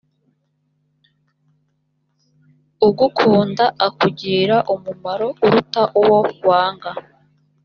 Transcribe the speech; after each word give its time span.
ugukunda 2.87 3.65
akakugirira 3.87 4.57
umumaro 4.73 5.27
uruta 5.45 5.81
uwo 6.01 6.19
wanga 6.47 6.91